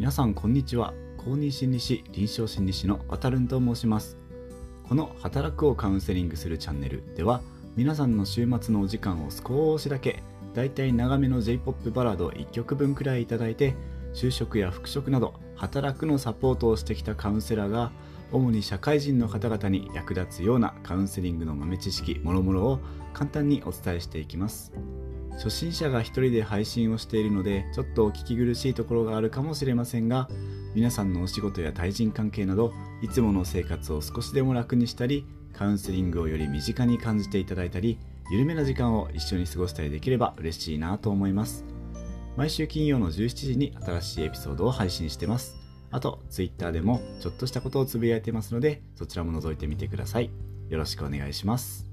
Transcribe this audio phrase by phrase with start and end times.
[0.00, 0.94] 皆さんこんにちは。
[1.18, 4.16] 公認心理師臨床心理師の渡るんと申します。
[4.88, 7.42] この働くをカウンセリングするチャンネルでは
[7.76, 10.22] 皆さんの週末のお時間を少しだけ
[10.54, 13.76] だいたい長めの J-POP バラード1曲分くらいいただいて
[14.14, 17.92] 就職や復職など働くのサポートをしてきたカウンセラーが
[18.32, 22.80] 主に社会人の方々に役立つようなカウンセリングの豆知識もろもろを
[23.12, 24.72] 簡単にお伝えしていきます。
[25.40, 30.28] 初心者が一人で配信をしているのでちょっとお聞き苦しいところがあるかもしれませんが
[30.74, 37.98] 皆さんのお仕事や対人関係などいつもの生活を少しでも楽にしたりカウンセリングをより身近に感じていただいたり
[38.30, 41.64] 緩めな時間を一緒に過ごしたりできれば嬉しいなと思います。
[42.36, 45.56] 毎週金曜の17時に新しいエピソードを配信してます。
[45.90, 50.30] あと Twitter でもちょっとしたことをつぶやいてますのでそちらも覗いてみてください。
[50.68, 51.89] よろしくお願いします。